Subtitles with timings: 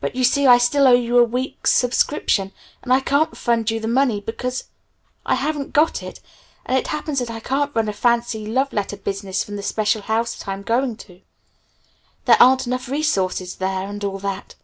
[0.00, 2.50] But you see I still owe you a week's subscription
[2.82, 4.64] and I can't refund you the money because
[5.24, 6.18] I haven't got it.
[6.64, 10.02] And it happens that I can't run a fancy love letter business from the special
[10.02, 11.20] house that I'm going to.
[12.24, 14.56] There aren't enough resources there and all that.